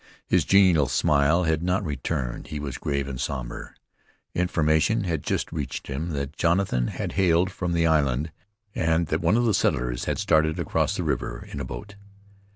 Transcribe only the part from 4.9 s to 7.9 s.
had just reached him that Jonathan had hailed from the